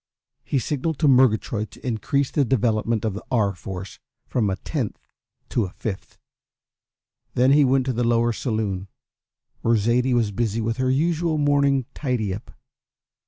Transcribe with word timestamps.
He 0.43 0.57
signalled 0.57 0.97
to 0.97 1.07
Murgatroyd 1.07 1.69
to 1.69 1.85
increase 1.87 2.31
the 2.31 2.43
development 2.43 3.05
of 3.05 3.13
the 3.13 3.23
R. 3.29 3.53
Force 3.53 3.99
from 4.25 4.49
a 4.49 4.55
tenth 4.55 4.97
to 5.49 5.65
a 5.65 5.69
fifth. 5.69 6.17
Then 7.35 7.51
he 7.51 7.63
went 7.63 7.85
to 7.85 7.93
the 7.93 8.03
lower 8.03 8.33
saloon, 8.33 8.87
where 9.61 9.77
Zaidie 9.77 10.15
was 10.15 10.31
busy 10.31 10.59
with 10.59 10.77
her 10.77 10.89
usual 10.89 11.37
morning 11.37 11.85
tidy 11.93 12.33
up. 12.33 12.49